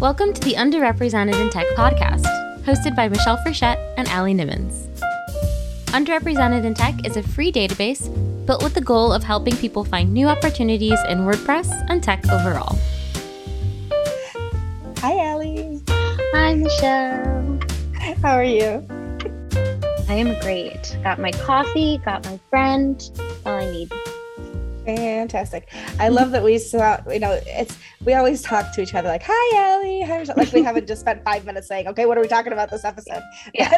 [0.00, 2.24] Welcome to the Underrepresented in Tech podcast,
[2.62, 4.86] hosted by Michelle Frechette and Allie Nimmons.
[5.88, 8.08] Underrepresented in Tech is a free database
[8.46, 12.78] built with the goal of helping people find new opportunities in WordPress and tech overall.
[15.00, 15.82] Hi, Allie.
[15.86, 17.60] Hi, Michelle.
[18.22, 18.82] How are you?
[20.08, 20.96] I am great.
[21.02, 23.10] Got my coffee, got my friend,
[23.44, 23.92] all I need.
[24.84, 25.72] Fantastic.
[25.98, 29.22] I love that we saw, you know, it's, we always talk to each other like,
[29.24, 30.02] hi, Allie.
[30.02, 30.22] Hi.
[30.36, 32.84] Like we haven't just spent five minutes saying, okay, what are we talking about this
[32.84, 33.22] episode?
[33.54, 33.70] Yeah.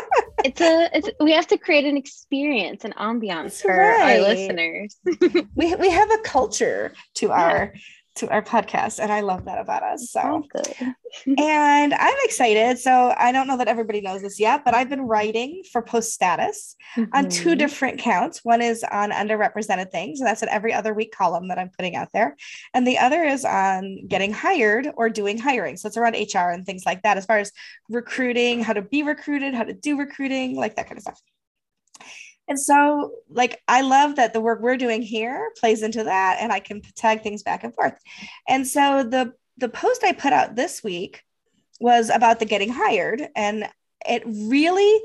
[0.44, 4.20] it's a, it's, we have to create an experience, an ambiance That's for right.
[4.20, 4.96] our listeners.
[5.54, 7.74] we, we have a culture to our,
[8.16, 9.00] to our podcast.
[9.00, 10.10] And I love that about us.
[10.10, 10.94] So, good.
[11.38, 12.78] and I'm excited.
[12.78, 16.12] So I don't know that everybody knows this yet, but I've been writing for Post
[16.12, 16.76] Status
[17.12, 17.58] on two Mhm.
[17.58, 18.44] different counts.
[18.44, 21.96] One is on underrepresented things, and that's an every other week column that I'm putting
[21.96, 22.36] out there.
[22.72, 25.76] And the other is on getting hired or doing hiring.
[25.76, 27.52] So it's around HR and things like that, as far as
[27.88, 31.20] recruiting, how to be recruited, how to do recruiting, like that kind of stuff.
[32.48, 36.52] And so, like, I love that the work we're doing here plays into that, and
[36.52, 37.98] I can tag things back and forth.
[38.48, 41.22] And so the the post I put out this week
[41.80, 43.68] was about the getting hired, and
[44.06, 45.00] it really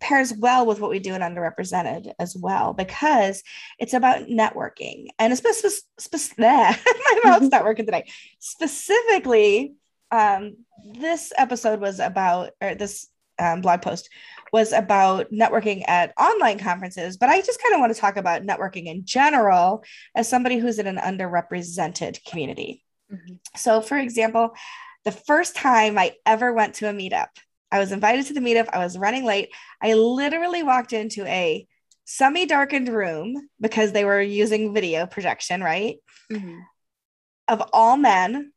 [0.00, 3.42] pairs well with what we do in underrepresented as well because
[3.78, 8.06] it's about networking and especially spe- my mouth's not working today
[8.38, 9.74] specifically
[10.10, 14.08] um, this episode was about or this um, blog post
[14.52, 18.42] was about networking at online conferences but i just kind of want to talk about
[18.42, 23.38] networking in general as somebody who's in an underrepresented community Mhm.
[23.56, 24.54] so for example
[25.04, 27.28] the first time i ever went to a meetup
[27.72, 28.68] I was invited to the meetup.
[28.72, 29.48] I was running late.
[29.82, 31.66] I literally walked into a
[32.04, 35.96] semi darkened room because they were using video projection, right?
[36.30, 36.60] Mhm.
[37.48, 38.52] Of all men,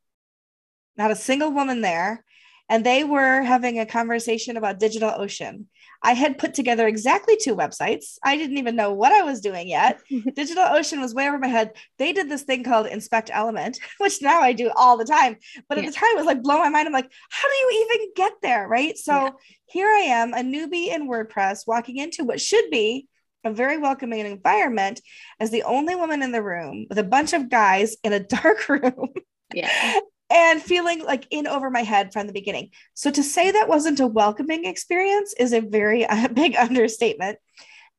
[0.95, 2.23] not a single woman there.
[2.69, 5.65] And they were having a conversation about DigitalOcean.
[6.01, 8.17] I had put together exactly two websites.
[8.23, 9.99] I didn't even know what I was doing yet.
[10.11, 11.71] DigitalOcean was way over my head.
[11.97, 15.37] They did this thing called Inspect Element, which now I do all the time.
[15.67, 15.89] But at Yeah.
[15.89, 16.87] the time, it was like blow my mind.
[16.87, 18.67] I'm like, how do you even get there?
[18.67, 18.97] Right.
[18.97, 19.29] So Yeah.
[19.67, 23.07] here I am, a newbie in WordPress, walking into what should be
[23.43, 25.01] a very welcoming environment
[25.39, 28.69] as the only woman in the room with a bunch of guys in a dark
[28.69, 29.09] room
[29.53, 29.99] Yeah.
[30.29, 32.69] And feeling like in over my head from the beginning.
[32.93, 37.39] So to say that wasn't a welcoming experience is a very uh, big understatement.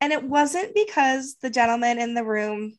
[0.01, 2.73] And it wasn't because the gentleman in the room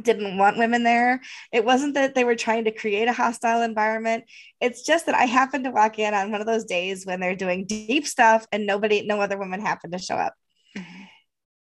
[0.00, 1.20] didn't want women there.
[1.52, 4.24] It wasn't that they were trying to create a hostile environment.
[4.60, 7.36] It's just that I happened to walk in on one of those days when they're
[7.36, 10.34] doing deep stuff and nobody, no other woman happened to show up.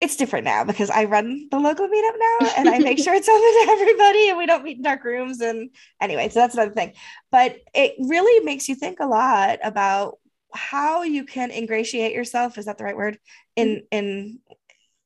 [0.02, 3.30] It's different now because I run the local meetup now and I make sure it's
[3.30, 5.42] open to everybody and we don't meet in dark rooms.
[5.42, 5.70] And
[6.02, 6.94] anyway, so that's another thing.
[7.32, 10.18] But it really makes you think a lot about
[10.54, 12.58] how you can ingratiate yourself.
[12.58, 13.20] Is that the right word?
[13.56, 14.40] In in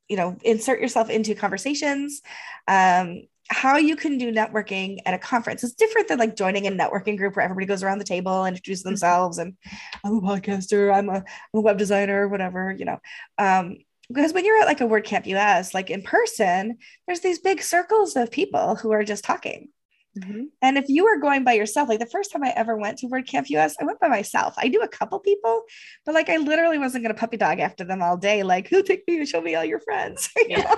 [0.08, 2.22] you know, insert yourself into conversations.
[2.68, 6.72] Um, how you can do networking at a conference is different than like joining a
[6.72, 9.56] networking group where everybody goes around the table and introduces themselves and
[10.04, 11.24] I'm a podcaster, I'm a, I'm
[11.54, 13.00] a web designer, whatever, you know.
[13.38, 13.78] Um,
[14.10, 16.78] because when you're at like a WordCamp US, like in person,
[17.08, 19.70] there's these big circles of people who are just talking.
[20.18, 20.46] Mhm.
[20.62, 23.08] And if you were going by yourself, like the first time I ever went to
[23.08, 24.54] WordCamp US, I went by myself.
[24.58, 25.64] I knew a couple people,
[26.06, 28.44] but like I literally wasn't going to puppy dog after them all day.
[28.44, 30.30] Like, who take me and show me all your friends?
[30.38, 30.74] you Yeah.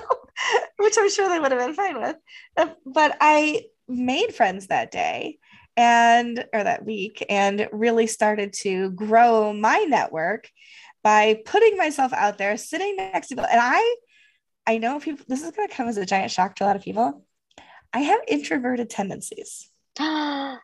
[0.77, 2.15] Which I'm sure they would have been fine with.
[2.55, 5.38] Uh, But I made friends that day
[5.75, 10.49] and or that week and really started to grow my network
[11.03, 13.50] by putting myself out there, sitting next to people.
[13.50, 13.96] And I
[14.66, 16.84] I know people this is gonna come as a giant shock to a lot of
[16.84, 17.24] people.
[17.94, 19.69] I have introverted tendencies.
[20.00, 20.59] I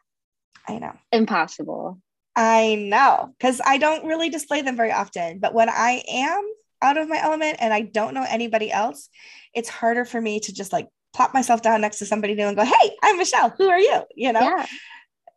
[0.70, 0.94] know.
[1.12, 2.00] Impossible.
[2.36, 5.40] I know because I don't really display them very often.
[5.40, 6.44] But when I am
[6.82, 9.10] out of my element and I don't know anybody else,
[9.54, 12.58] it's harder for me to just like plop myself down next to somebody new and
[12.58, 13.54] go, Hey, I'm Michelle.
[13.58, 14.04] Who are you?
[14.16, 14.42] You know?
[14.42, 14.66] Yeah.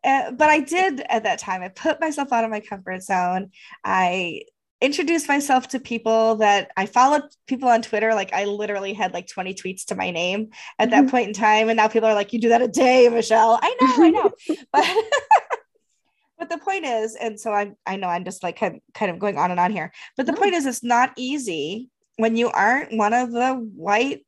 [0.05, 1.63] Uh, but I did at that time.
[1.63, 3.51] I put myself out of my comfort zone.
[3.85, 4.43] I
[4.81, 8.15] introduced myself to people that I followed people on Twitter.
[8.15, 11.11] Like I literally had like 20 tweets to my name at that Mhm.
[11.11, 11.69] point in time.
[11.71, 13.59] And now people are like, you do that a day, Michelle.
[13.63, 14.31] I know, I know.
[14.73, 14.85] but
[16.39, 19.19] but the point is, and so I'm I know I'm just like kind kind of
[19.19, 19.93] going on and on here.
[20.17, 20.39] But the No.
[20.39, 24.27] point is it's not easy when you aren't one of the white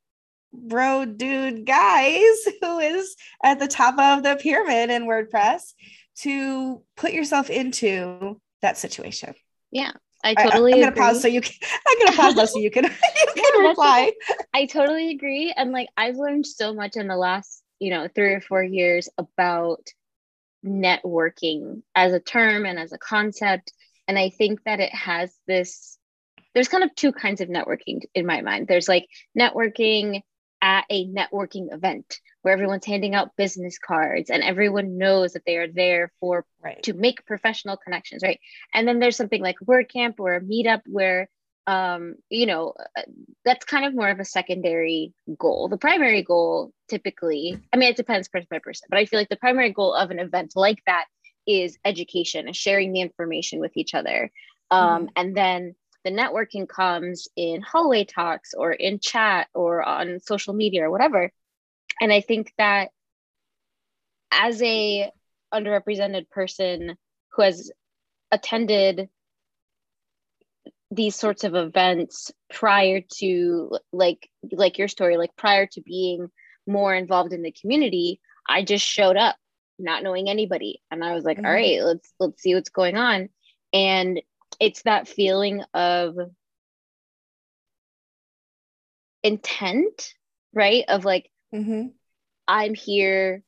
[0.52, 5.74] bro dude guys who is at the top of the pyramid in WordPress
[6.20, 9.34] to put yourself into that situation.
[9.70, 9.92] Yeah.
[10.24, 11.02] I I- totally I'm gonna agree.
[11.02, 11.54] pause so you can
[11.88, 12.84] I'm gonna pause now so you can
[13.26, 14.12] you can reply.
[14.54, 15.52] I totally agree.
[15.56, 19.08] And like I've learned so much in the last, you know, three or four years
[19.18, 19.88] about
[20.64, 23.72] networking as a term and as a concept.
[24.06, 25.98] And I think that it has this,
[26.54, 28.66] there's kind of two kinds of networking in my mind.
[28.66, 29.06] There's like
[29.38, 30.22] networking
[30.60, 35.56] at a networking event where everyone's handing out business cards and everyone knows that they
[35.56, 36.82] are there for right.
[36.82, 38.40] to make professional connections, right?
[38.72, 41.28] And then there's something like WordCamp or a meetup where
[41.68, 43.02] um, you know, uh,
[43.44, 45.68] that's kind of more of a secondary goal.
[45.68, 49.28] The primary goal typically, I mean, it depends person by person, but I feel like
[49.28, 51.04] the primary goal of an event like that
[51.46, 54.30] is education and sharing the information with each other.
[54.70, 55.06] Um, mm-hmm.
[55.16, 55.74] And then
[56.08, 61.30] the networking comes in hallway talks or in chat or on social media or whatever.
[62.00, 62.88] And I think that
[64.30, 65.10] as a
[65.52, 66.96] underrepresented person
[67.32, 67.70] who has
[68.30, 69.08] attended
[70.90, 76.28] these sorts of events prior to like like your story like prior to being
[76.66, 79.36] more involved in the community i just showed up
[79.78, 81.46] not knowing anybody and i was like mm-hmm.
[81.46, 83.28] all right let's let's see what's going on
[83.72, 84.20] and
[84.60, 86.16] it's that feeling of
[89.22, 90.14] intent
[90.54, 91.88] right of like mm-hmm.
[92.46, 93.42] i'm here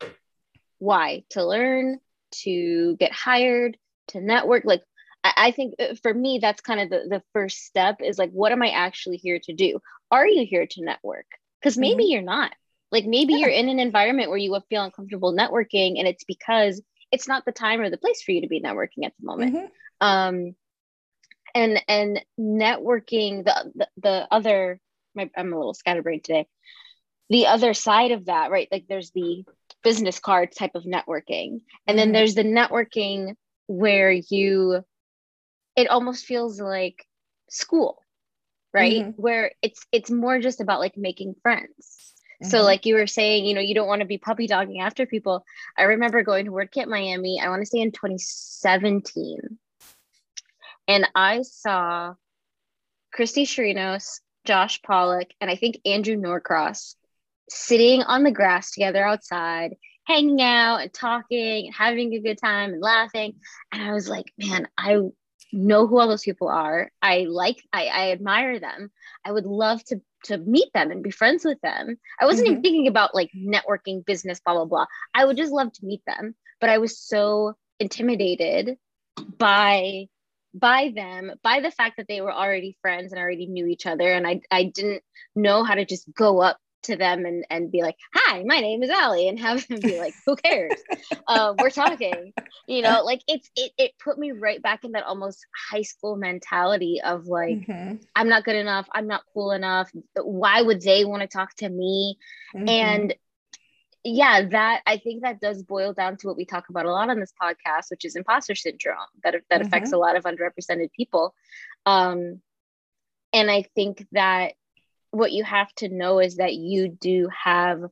[0.79, 1.99] why to learn
[2.33, 3.77] to get hired
[4.09, 4.83] to network like
[5.23, 8.53] I think uh, for me, that's kind of the, the first step is like, what
[8.53, 9.79] am I actually here to do?
[10.11, 11.27] Are you here to network?
[11.61, 12.13] Because maybe mm-hmm.
[12.13, 12.53] you're not.
[12.91, 13.41] Like maybe yeah.
[13.41, 16.83] you're in an environment where you feel uncomfortable networking, and it's because
[17.13, 19.55] it's not the time or the place for you to be networking at the moment.
[19.55, 19.67] Mm-hmm.
[20.01, 20.55] Um,
[21.55, 24.81] and and networking, the the, the other,
[25.15, 26.47] my, I'm a little scatterbrained today.
[27.29, 28.69] The other side of that, right?
[28.71, 29.45] Like there's the
[29.83, 32.13] business card type of networking, and then mm-hmm.
[32.13, 33.35] there's the networking
[33.67, 34.85] where you
[35.77, 37.07] it almost feels like
[37.49, 38.03] school
[38.73, 39.23] right mm-hmm.
[39.23, 42.49] where it's it's more just about like making friends mm-hmm.
[42.49, 45.07] so like you were saying you know you don't want to be puppy dogging after
[45.07, 45.45] people
[45.79, 49.39] i remember going to WordCamp miami i want to say in 2017
[50.89, 52.15] and i saw
[53.13, 56.97] christy chirinos josh pollock and i think andrew norcross
[57.49, 59.75] sitting on the grass together outside
[60.07, 63.35] hanging out and talking and having a good time and laughing
[63.73, 64.99] and i was like man i
[65.53, 66.91] know who all those people are.
[67.03, 68.91] I like, I, I admire them.
[69.25, 71.97] I would love to to meet them and be friends with them.
[72.21, 72.53] I wasn't mm-hmm.
[72.53, 74.87] even thinking about like networking, business, blah blah blah.
[75.15, 78.77] I would just love to meet them, but I was so intimidated
[79.39, 80.09] by
[80.53, 84.13] by them by the fact that they were already friends and already knew each other
[84.13, 85.03] and I I didn't
[85.35, 88.83] know how to just go up to them and, and be like, hi, my name
[88.83, 90.81] is Allie, and have them be like, who cares?
[91.27, 92.33] uh, we're talking,
[92.67, 96.17] you know, like it's, it, it put me right back in that almost high school
[96.17, 97.97] mentality of like, mm-hmm.
[98.15, 98.89] I'm not good enough.
[98.93, 99.91] I'm not cool enough.
[100.15, 102.19] Why would they want to talk to me?
[102.55, 102.69] Mm-hmm.
[102.69, 103.15] And
[104.05, 107.11] yeah, that I think that does boil down to what we talk about a lot
[107.11, 109.67] on this podcast, which is imposter syndrome that, that mm-hmm.
[109.67, 111.35] affects a lot of underrepresented people.
[111.85, 112.41] Um,
[113.33, 114.55] and I think that
[115.11, 117.83] what you have to know is that you do have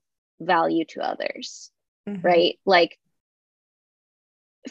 [0.41, 1.71] value to others,
[2.09, 2.27] mm-hmm.
[2.27, 2.59] right?
[2.65, 2.99] Like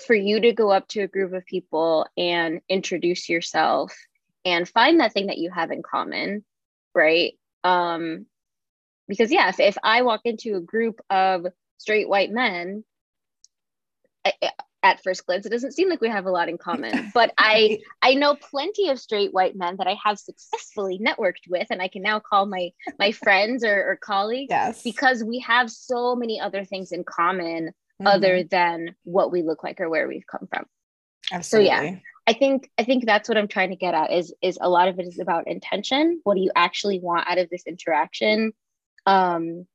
[0.06, 3.96] for you to go up to a group of people and introduce yourself
[4.44, 6.44] and find that thing that you have in common,
[6.96, 7.34] right?
[7.64, 8.26] Um,
[9.08, 12.84] because yeah, if, if I walk into a group of straight white men,
[14.26, 14.52] I,
[14.84, 17.80] at first glance it doesn't seem like we have a lot in common but i
[18.02, 21.88] i know plenty of straight white men that i have successfully networked with and i
[21.88, 24.84] can now call my my friends or, or colleagues yes.
[24.84, 28.08] because we have so many other things in common mm-hmm.
[28.08, 30.66] other than what we look like or where we've come from
[31.32, 31.70] Absolutely.
[31.70, 31.96] so yeah
[32.28, 34.88] i think i think that's what i'm trying to get at is is a lot
[34.88, 38.54] of it is about intention what do you actually want out of this interaction
[39.08, 39.66] um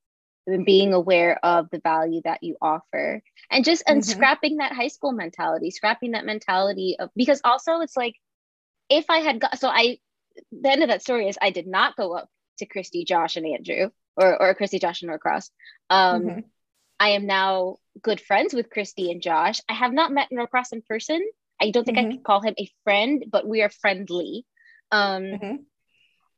[0.65, 4.11] being aware of the value that you offer and just and mm-hmm.
[4.11, 8.15] scrapping that high school mentality scrapping that mentality of because also it's like
[8.89, 9.99] if i had got so i
[10.51, 13.47] the end of that story is i did not go up to christy josh and
[13.47, 15.51] andrew or, or christy josh and norcross
[15.91, 16.41] um mm-hmm.
[16.99, 20.83] i am now good friends with christy and josh i have not met norcross in
[20.83, 21.23] person
[21.61, 22.09] i don't think mm-hmm.
[22.09, 24.45] i can call him a friend but we are friendly
[24.91, 25.57] um mm-hmm.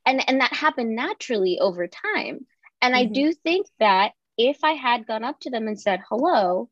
[0.04, 2.46] and and that happened naturally over time
[2.80, 3.02] and mm-hmm.
[3.02, 6.68] I do think that if I had gone up to them and said hello,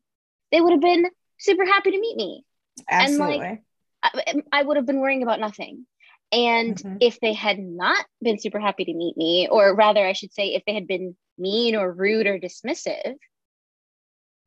[0.51, 1.07] they would have been
[1.39, 2.45] super happy to meet me.
[2.89, 3.39] Absolutely.
[3.39, 3.63] And like,
[4.03, 5.85] I, I would have been worrying about nothing.
[6.31, 6.97] And mm-hmm.
[6.99, 10.53] if they had not been super happy to meet me, or rather, I should say,
[10.53, 13.15] if they had been mean or rude or dismissive,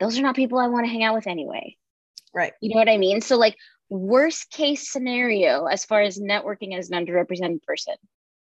[0.00, 1.76] those are not people I want to hang out with anyway.
[2.34, 2.52] Right.
[2.60, 3.20] You know what I mean?
[3.20, 3.56] So, like,
[3.88, 7.94] worst case scenario as far as networking as an underrepresented person,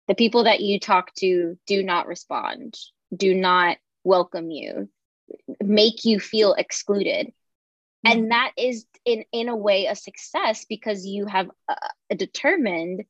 [0.08, 2.76] the people that you talk to do not respond
[3.16, 4.90] do not welcome you,
[5.62, 7.32] make you feel excluded.
[8.06, 11.76] and that is in in a way a success because you have uh,
[12.16, 13.04] determined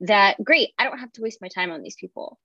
[0.00, 2.38] that great i don't have to waste my time on these people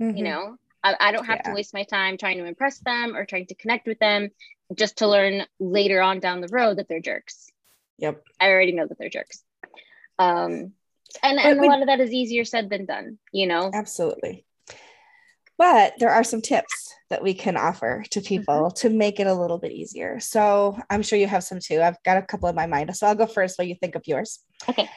[0.00, 0.16] mm-hmm.
[0.16, 0.56] you know?
[0.82, 1.50] I, I, don't have yeah.
[1.50, 4.28] to waste my time trying to impress them or trying to connect with them
[4.74, 7.50] just to learn later on down the road that they're jerks.
[7.98, 8.22] Yep.
[8.38, 9.42] I already know that they're jerks.
[10.18, 10.72] Um
[11.22, 13.70] and, and a lot of that is easier said than done you know?
[13.72, 14.45] Absolutely
[15.58, 18.74] but there are some tips that we can offer to people mm-hmm.
[18.76, 20.18] to make it a little bit easier.
[20.20, 21.80] So I'm sure you have some too.
[21.80, 22.94] I've got a couple in my mind.
[22.96, 24.40] So I'll go first while you think of yours.
[24.68, 24.88] Okay.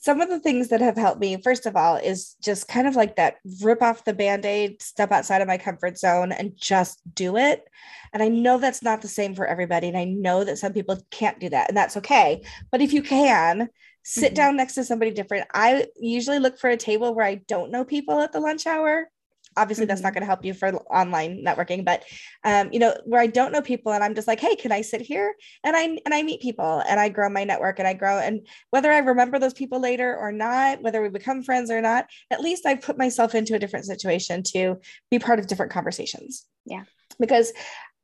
[0.00, 2.94] Some of the things that have helped me, first of all, is just kind of
[2.94, 7.02] like that rip off the band aid, step outside of my comfort zone and just
[7.16, 7.64] do it.
[8.12, 9.88] And I know that's not the same for everybody.
[9.88, 12.42] And I know that some people can't do that, and that's okay.
[12.70, 13.68] But if you can,
[14.04, 14.34] sit mm-hmm.
[14.34, 15.48] down next to somebody different.
[15.52, 19.10] I usually look for a table where I don't know people at the lunch hour
[19.58, 19.88] obviously mm-hmm.
[19.88, 20.14] that's not mm-hmm.
[20.14, 22.04] going to help you for online networking but
[22.44, 24.80] um, you know where i don't know people and i'm just like hey can i
[24.80, 25.34] sit here
[25.64, 28.46] and i and i meet people and i grow my network and i grow and
[28.70, 32.40] whether i remember those people later or not whether we become friends or not at
[32.40, 34.76] least i've put myself into a different situation to
[35.10, 36.84] be part of different conversations yeah
[37.18, 37.52] because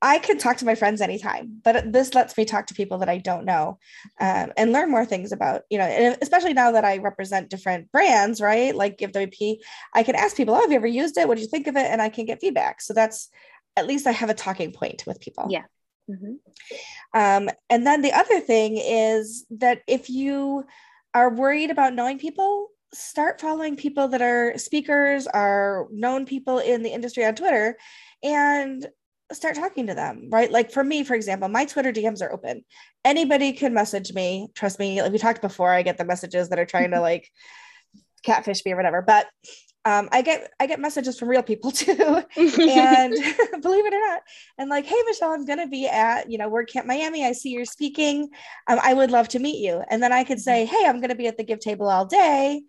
[0.05, 3.09] I can talk to my friends anytime, but this lets me talk to people that
[3.09, 3.79] I don't know
[4.21, 8.39] um, and learn more things about, you know, especially now that I represent different brands,
[8.39, 8.77] right?
[8.77, 9.57] Like Give WP,
[9.95, 11.27] I can ask people, oh, have you ever used it?
[11.27, 11.87] What do you think of it?
[11.87, 12.83] And I can get feedback.
[12.83, 13.31] So that's
[13.79, 15.47] at least I have a talking point with people.
[15.49, 15.65] Yeah.
[16.11, 16.35] Mm-hmm.
[17.19, 20.67] Um, and then the other thing is that if you
[21.15, 26.83] are worried about knowing people, start following people that are speakers, are known people in
[26.83, 27.79] the industry on Twitter,
[28.23, 28.87] and
[29.33, 30.50] start talking to them, right?
[30.50, 32.64] Like for me, for example, my Twitter DMs are open.
[33.04, 34.49] Anybody can message me.
[34.54, 37.31] Trust me, like we talked before, I get the messages that are trying to like
[38.23, 39.02] catfish me or whatever.
[39.02, 39.26] But
[39.87, 43.14] um, I get I get messages from real people too, and
[43.62, 44.23] believe it or not,
[44.57, 47.25] and like, hey Michelle, I'm gonna be at you know WordCamp Miami.
[47.25, 48.31] I see you're speaking.
[48.66, 49.83] Um, I would love to meet you.
[49.90, 50.75] And then I could say, mm-hmm.
[50.75, 52.62] hey, I'm gonna be at the Give Table all day.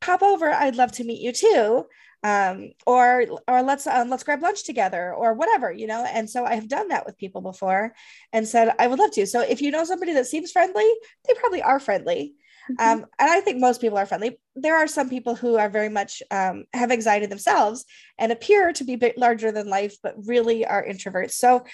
[0.00, 0.50] Pop over.
[0.50, 1.86] I'd love to meet you too.
[2.22, 6.06] Um, or or let's um, let's grab lunch together or whatever you know?
[6.10, 7.94] And so i have done that with people before
[8.32, 9.26] and said i would love to.
[9.26, 10.90] So if you know somebody that seems friendly
[11.28, 12.34] they probably are friendly.
[12.70, 13.00] Mm-hmm.
[13.00, 14.38] um, and i think most people are friendly.
[14.56, 17.84] There are some people who are very much um, have anxiety themselves
[18.16, 21.32] and appear to be a bit larger than life but really are introverts.
[21.32, 21.66] So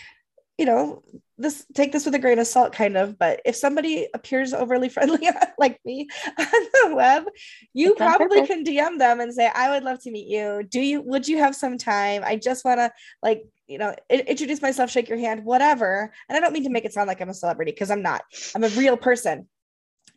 [0.59, 1.03] you know,
[1.41, 3.19] this take this with a grain of salt, kind of.
[3.19, 5.29] But if somebody appears overly friendly
[5.59, 7.25] like me on the web,
[7.73, 10.63] you probably can DM them and say, "I would love to meet you.
[10.63, 11.01] Do you?
[11.03, 12.23] Would you have some time?
[12.25, 12.93] I just want to
[13.23, 16.13] like." You know, introduce myself, shake your hand, whatever.
[16.29, 18.23] And I don't mean to make it sound like I'm a celebrity because I'm not.
[18.53, 19.47] I'm a real person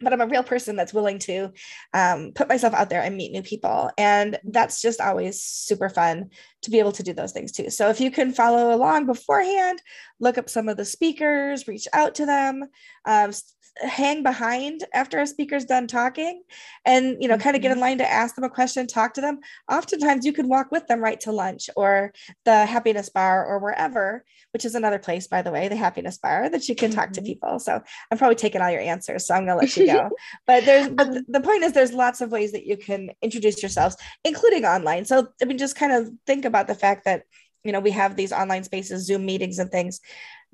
[0.03, 1.51] but I'm a real person that's willing to
[1.93, 3.89] um, put myself out there and meet new people.
[3.97, 6.29] And that's just always super fun
[6.63, 7.69] to be able to do those things too.
[7.69, 9.81] So if you can follow along beforehand,
[10.19, 12.63] look up some of the speakers, reach out to them,
[13.05, 13.31] um,
[13.77, 16.43] hang behind after a speaker's done talking
[16.85, 17.81] and you know kind of get in mm-hmm.
[17.81, 19.39] line to ask them a question talk to them.
[19.71, 22.13] Oftentimes you can walk with them right to lunch or
[22.45, 26.49] the happiness bar or wherever which is another place by the way the happiness bar
[26.49, 27.13] that you can talk mm-hmm.
[27.13, 27.59] to people.
[27.59, 30.09] So i'm probably taking all your answers so i'm going to let you go.
[30.45, 33.61] But there's but um, the point is there's lots of ways that you can introduce
[33.61, 35.05] yourselves including online.
[35.05, 37.23] So i mean just kind of think about the fact that
[37.63, 40.01] you know we have these online spaces zoom meetings and things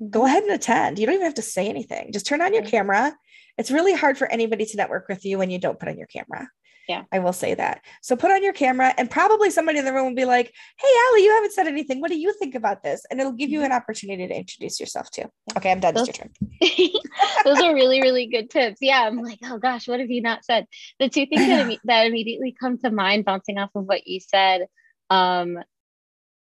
[0.08, 0.98] go ahead and attend.
[0.98, 2.12] You don't even have to say anything.
[2.12, 3.14] Just turn on your camera.
[3.58, 6.06] It's really hard for anybody to network with you when you don't put on your
[6.06, 6.48] camera.
[6.88, 7.04] Yeah.
[7.12, 7.82] I will say that.
[8.02, 10.88] So put on your camera and probably somebody in the room will be like, Hey,
[10.88, 12.00] Allie, you haven't said anything.
[12.00, 13.04] What do you think about this?
[13.10, 15.26] And it'll give you an opportunity to introduce yourself too.
[15.56, 15.94] Okay, I'm done.
[15.94, 16.92] Those, it's your turn.
[17.44, 18.78] those are really, really good tips.
[18.80, 19.06] Yeah.
[19.06, 20.66] I'm like, oh gosh, what have you not said?
[20.98, 24.66] The two things that, that immediately come to mind bouncing off of what you said
[25.10, 25.58] um,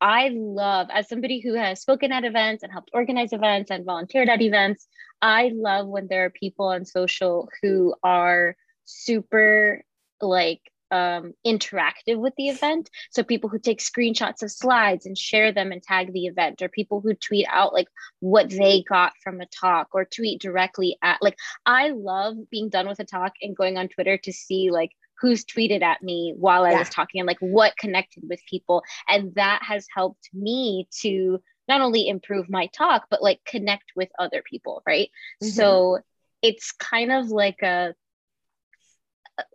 [0.03, 4.27] I love, as somebody who has spoken at events and helped organize events and volunteered
[4.27, 4.85] at events,
[5.21, 9.81] I love when there are people on social who are super
[10.19, 10.59] like
[10.91, 12.89] um, interactive with the event.
[13.11, 16.67] So people who take screenshots of slides and share them and tag the event, or
[16.67, 17.87] people who tweet out like
[18.19, 22.89] what they got from a talk or tweet directly at like I love being done
[22.89, 24.91] with a talk and going on Twitter to see like
[25.23, 26.79] who's tweeted at me while I yeah.
[26.79, 28.83] was talking and like what connected with people.
[29.07, 34.09] And that has helped me to not only improve my talk, but like connect with
[34.19, 35.09] other people, right?
[35.41, 35.51] Mm-hmm.
[35.51, 35.99] So
[36.41, 37.95] it's kind of like a,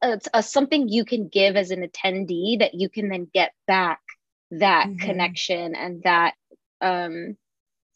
[0.00, 4.00] a, a, something you can give as an attendee that you can then get back
[4.50, 5.06] that mm-hmm.
[5.06, 6.32] connection and that
[6.80, 7.36] um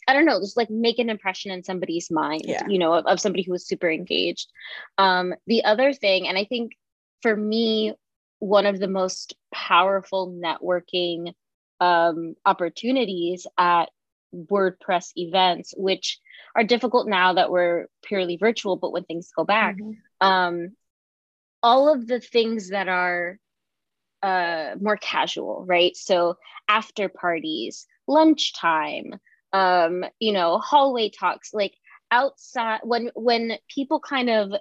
[0.06, 2.66] I don't know, just like make an impression in somebody's mind, yeah.
[2.68, 4.50] you know, of, of somebody who was super engaged.
[4.98, 6.72] Um, the other thing, and I think
[7.22, 7.94] for me,
[8.38, 11.32] one of the most powerful networking
[11.80, 13.86] um, opportunities at
[14.34, 16.18] WordPress events, which
[16.56, 20.26] are difficult now that we're purely virtual, but when things go back, mm-hmm.
[20.26, 20.76] um,
[21.62, 23.38] all of the things that are
[24.22, 25.96] uh, more casual, right?
[25.96, 26.36] So
[26.68, 29.14] after parties, lunchtime,
[29.52, 31.74] um, you know, hallway talks, like
[32.10, 34.52] outside when when people kind of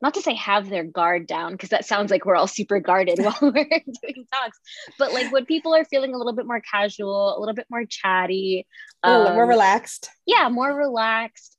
[0.00, 3.18] not to say have their guard down because that sounds like we're all super guarded
[3.22, 3.52] while we're
[4.02, 4.58] doing talks
[4.98, 7.84] but like when people are feeling a little bit more casual a little bit more
[7.84, 8.66] chatty
[9.02, 10.10] um, more relaxed.
[10.26, 11.56] yeah more relaxed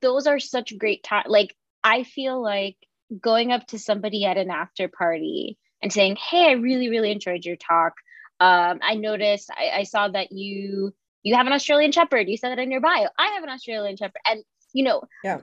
[0.00, 2.76] those are such great time like i feel like
[3.20, 7.44] going up to somebody at an after party and saying hey i really really enjoyed
[7.44, 7.92] your talk.
[8.40, 10.92] Um, i noticed I, I saw that you
[11.22, 12.28] you have an australian shepherd.
[12.28, 13.08] You said that in your bio.
[13.18, 14.20] I have an australian shepherd.
[14.26, 14.42] And
[14.72, 15.40] you know yeah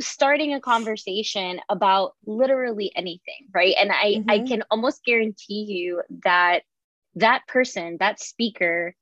[0.00, 4.30] starting a conversation about literally anything right and i mm-hmm.
[4.30, 6.62] i can almost guarantee you that
[7.16, 8.94] that person that speaker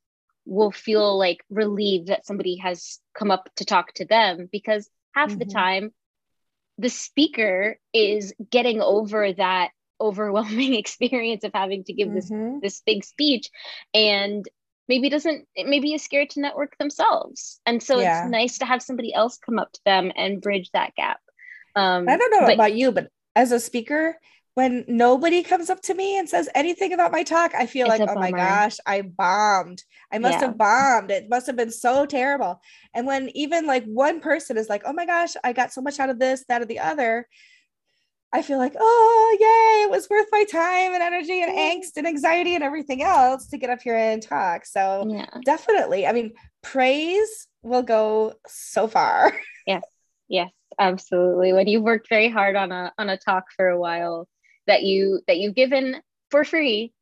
[0.46, 5.30] will feel like relieved that somebody has come up to talk to them because half
[5.30, 5.38] mm-hmm.
[5.38, 5.92] the time
[6.78, 9.70] the speaker is getting over that
[10.00, 12.60] overwhelming experience of having to give mm-hmm.
[12.60, 13.50] this this big speech
[13.94, 14.48] and
[14.90, 17.60] maybe doesn't maybe is scared to network themselves.
[17.64, 18.24] And so yeah.
[18.24, 21.20] it's nice to have somebody else come up to them and bridge that gap.
[21.76, 24.16] Um, i don't know but, about you but as a speaker
[24.54, 28.00] when nobody comes up to me and says anything about my talk i feel like
[28.00, 29.84] oh my gosh i bombed.
[30.12, 30.46] I must yeah.
[30.48, 31.12] have bombed.
[31.12, 32.60] It must have been so terrible.
[32.92, 36.00] And when even like one person is like oh my gosh i got so much
[36.00, 37.28] out of this that or the other
[38.32, 42.06] I feel like, oh, yay, it was worth my time and energy and angst and
[42.06, 44.66] anxiety and everything else to get up here and talk.
[44.66, 45.26] So, yeah.
[45.44, 46.32] definitely, I mean,
[46.62, 49.32] praise will go so far.
[49.66, 49.82] Yes,
[50.26, 51.52] yes, absolutely.
[51.52, 54.26] When you've worked very hard on a on a talk for a while
[54.66, 56.92] that you that you've given for free,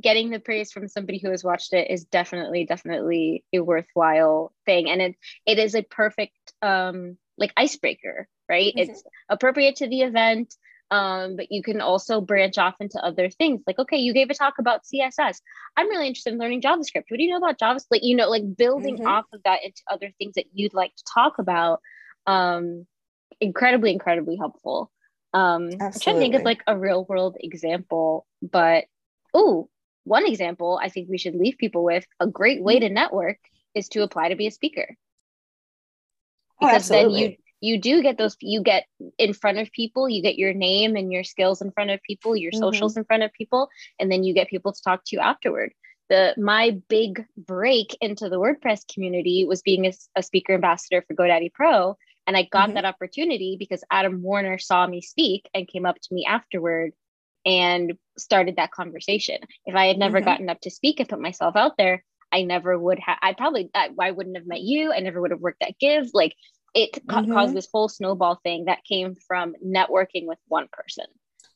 [0.00, 4.88] getting the praise from somebody who has watched it is definitely definitely a worthwhile thing,
[4.88, 5.14] and it
[5.44, 8.72] it is a perfect um like icebreaker right?
[8.76, 8.90] Mm-hmm.
[8.90, 10.54] It's appropriate to the event
[10.90, 13.62] um, but you can also branch off into other things.
[13.66, 15.40] Like okay you gave a talk about css
[15.76, 17.04] i'm really interested in learning javascript.
[17.08, 19.06] What do you know about javascript like you know like building mm-hmm.
[19.06, 21.80] off of that into other things that you'd like to talk about
[22.26, 22.86] um,
[23.40, 24.90] incredibly incredibly helpful.
[25.34, 28.84] Um i'm trying to think of like a real world example but
[29.34, 29.68] oh
[30.04, 32.88] one example i think we should leave people with a great way mm-hmm.
[32.88, 33.38] to network
[33.76, 34.96] is to apply to be a speaker.
[36.60, 38.84] Oh, because oh, then you you do get those you get
[39.18, 42.36] in front of people you get your name and your skills in front of people
[42.36, 42.60] your mm-hmm.
[42.60, 45.72] socials in front of people and then you get people to talk to you afterward
[46.08, 51.14] the my big break into the wordpress community was being a, a speaker ambassador for
[51.14, 52.74] godaddy pro and i got mm-hmm.
[52.74, 56.92] that opportunity because adam warner saw me speak and came up to me afterward
[57.44, 60.26] and started that conversation if i had never mm-hmm.
[60.26, 63.70] gotten up to speak and put myself out there i never would have i probably
[63.74, 66.34] I, I wouldn't have met you i never would have worked at give like
[66.76, 67.32] it mm-hmm.
[67.32, 71.06] caused this whole snowball thing that came from networking with one person.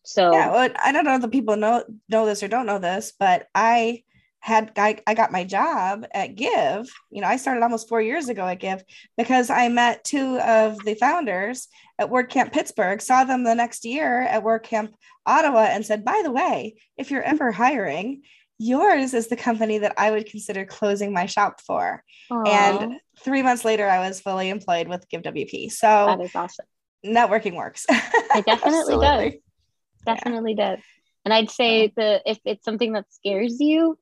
[0.02, 2.78] So yeah, well, I don't know if the people know know this or don't know
[2.78, 4.02] this, but I
[4.40, 6.90] had I, I got my job at Give.
[7.11, 8.83] You know, I started almost four years ago at Give
[9.18, 14.22] because I met two of the founders at WordCamp Pittsburgh, saw them the next year
[14.22, 14.90] at WordCamp
[15.26, 18.22] Ottawa, and said, by the way, if you're ever hiring,
[18.61, 22.05] yours is the company that I would consider closing my shop for.
[22.31, 22.46] Aww.
[22.46, 25.73] And three months later, I was fully employed with GiveWP.
[25.73, 26.66] So that is awesome.
[27.05, 27.87] Networking works.
[27.88, 29.33] It definitely does.
[30.05, 30.77] Definitely yeah.
[30.77, 30.85] does.
[31.25, 33.99] And I'd say the if it's something that scares you,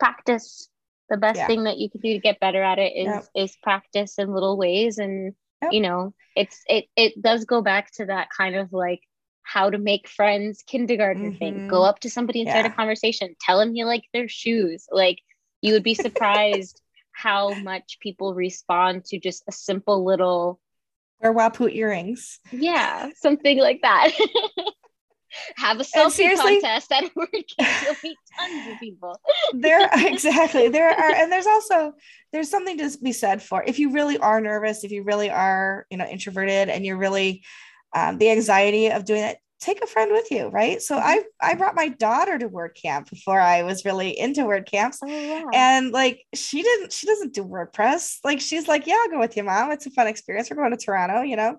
[0.00, 0.68] practice.
[1.10, 1.46] The best yeah.
[1.46, 3.26] thing that you can do to get better at it is yep.
[3.34, 4.96] is practice in little ways.
[4.96, 5.72] And yep.
[5.72, 9.02] you know, it's it it does go back to that kind of like
[9.42, 11.38] how to make friends kindergarten mm-hmm.
[11.38, 11.68] thing.
[11.68, 13.34] Go up to somebody and start a conversation.
[13.40, 14.86] Tell them you like their shoes.
[14.90, 15.20] Like
[15.60, 16.80] you would be surprised
[17.12, 20.60] how much people respond to just a simple little
[21.22, 22.40] or Wapuu earrings.
[22.50, 24.10] Yeah, something like that.
[25.56, 27.28] Have a selfie contest at work.
[27.32, 29.18] You'll meet tons of people.
[29.54, 30.68] there exactly.
[30.68, 31.94] There are, and there's also
[32.32, 35.86] there's something to be said for if you really are nervous, if you really are,
[35.90, 37.44] you know, introverted and you're really
[37.94, 40.82] um, the anxiety of doing it take a friend with you, right?
[40.82, 41.06] So mm-hmm.
[41.06, 44.98] I I brought my daughter to WordCamp before I was really into WordCamps.
[45.02, 45.44] Oh, yeah.
[45.54, 48.18] And like she didn't she doesn't do WordPress.
[48.24, 49.70] Like she's like, "Yeah, I'll go with you, mom.
[49.70, 50.50] It's a fun experience.
[50.50, 51.58] We're going to Toronto, you know."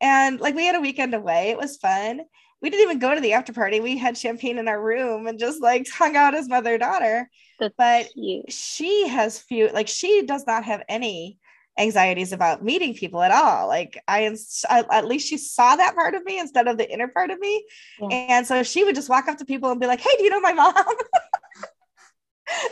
[0.00, 1.50] And like we had a weekend away.
[1.50, 2.20] It was fun.
[2.62, 3.80] We didn't even go to the after party.
[3.80, 7.30] We had champagne in our room and just like hung out as mother daughter.
[7.78, 8.52] but cute.
[8.52, 11.38] she has few like she does not have any
[11.80, 13.66] anxieties about meeting people at all.
[13.66, 14.36] Like I,
[14.70, 17.64] at least she saw that part of me instead of the inner part of me.
[18.00, 18.08] Yeah.
[18.10, 20.30] And so she would just walk up to people and be like, Hey, do you
[20.30, 20.74] know my mom?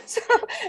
[0.05, 0.21] so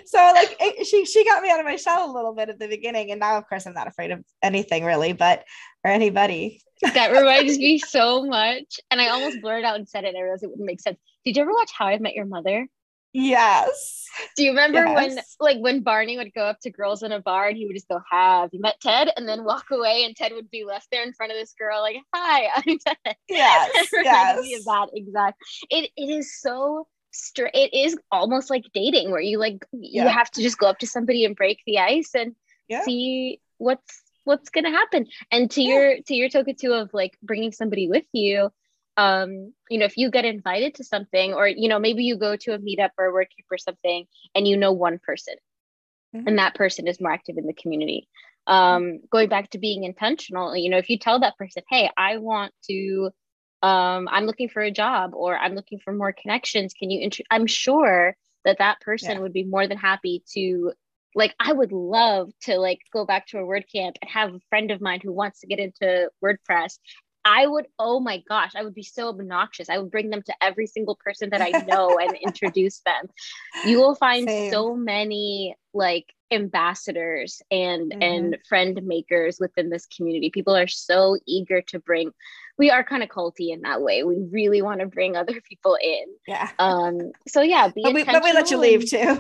[0.04, 2.58] so like it, she she got me out of my shell a little bit at
[2.58, 5.44] the beginning and now of course i'm not afraid of anything really but
[5.84, 6.60] or anybody
[6.94, 10.44] that reminds me so much and i almost blurred out and said it i realized
[10.44, 12.66] it wouldn't make sense did you ever watch how i met your mother
[13.12, 14.94] yes do you remember Yes.
[14.94, 17.74] when like when barney would go up to girls in a bar and he would
[17.74, 20.88] just go have you met ted and then walk away and ted would be left
[20.92, 24.58] there in front of this girl like hi i'm ted yes it reminds me yes
[24.60, 25.38] of that exact
[25.70, 30.30] it, it is so straight it is almost like dating where you like you have
[30.30, 32.34] to just go up to somebody and break the ice and
[32.68, 32.82] Yeah.
[32.84, 35.74] see what's what's gonna happen and to Yeah.
[35.74, 38.50] your to your token too of like bringing somebody with you
[39.00, 42.36] um you know if you get invited to something or you know maybe you go
[42.36, 45.34] to a meetup or a WordCamp or something and you know one person
[46.14, 46.24] Mhm.
[46.26, 48.08] and that person is more active in the community
[48.46, 52.16] um going back to being intentional you know if you tell that person hey i
[52.18, 53.10] want to
[53.62, 57.20] um i'm looking for a job or i'm looking for more connections can you int-
[57.30, 59.20] i'm sure that that person Yeah.
[59.20, 60.72] would be more than happy to
[61.14, 64.40] like i would love to like go back to a word camp and have a
[64.48, 66.78] friend of mine who wants to get into wordpress
[67.24, 70.34] i would oh my gosh i would be so obnoxious i would bring them to
[70.42, 73.06] every single person that i know and introduce them
[73.62, 74.50] you will find Same.
[74.50, 78.02] so many like ambassadors and Mhm.
[78.02, 82.12] and friend makers within this community people are so eager to bring
[82.60, 84.04] we are kind of culty in that way.
[84.04, 86.04] We really want to bring other people in.
[86.28, 86.48] Yeah.
[86.58, 86.96] Um
[87.26, 89.12] so yeah be but we, but we let you leave too.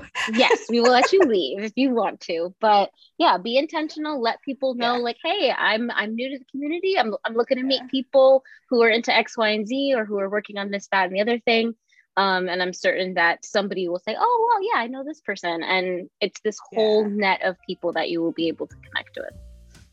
[0.42, 2.54] Yes we will let you leave if you want to.
[2.60, 4.20] But yeah be intentional.
[4.20, 5.06] Let people know Yeah.
[5.08, 6.98] like hey i'm i'm new to the community.
[6.98, 7.88] I'm, I'm looking to meet Yeah.
[7.98, 11.06] people who are into x y and z or who are working on this that
[11.06, 11.74] and the other thing.
[12.18, 15.62] Um, and i'm certain that somebody will say oh well yeah i know this person.
[15.62, 17.14] And it's this whole Yeah.
[17.24, 19.34] net of people that you will be able to connect with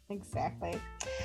[0.09, 0.79] exactly.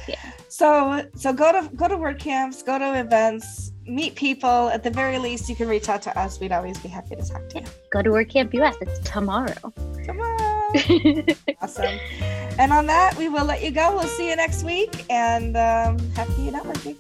[0.09, 0.19] Yeah.
[0.49, 4.69] so so go to go to word camps go to events meet people.
[4.69, 6.41] At the very least you can reach out to us.
[6.41, 7.67] We'd always be happy to talk to you.
[7.91, 9.55] Go to WordCamp us it's tomorrow.
[9.65, 9.75] On
[11.61, 11.99] awesome.
[12.59, 13.95] And on that we will let you go.
[13.95, 16.97] We'll see you next week and um, happy networking.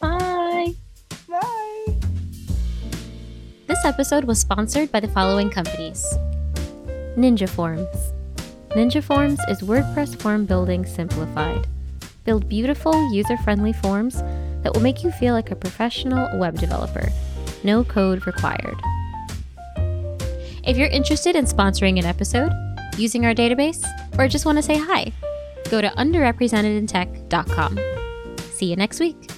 [0.00, 0.74] Bye.
[1.28, 1.96] Bye.
[3.66, 6.04] This episode was sponsored by the following companies
[7.16, 8.15] Ninja Forms.
[8.76, 11.66] Ninja Forms is WordPress form building simplified.
[12.24, 14.16] Build beautiful, user friendly forms
[14.62, 17.08] that will make you feel like a professional web developer.
[17.64, 18.76] No code required.
[20.62, 22.52] If you're interested in sponsoring an episode,
[22.98, 23.82] using our database,
[24.18, 25.10] or just want to say hi,
[25.70, 27.80] go to underrepresentedintech.com.
[28.52, 29.30] See you next week.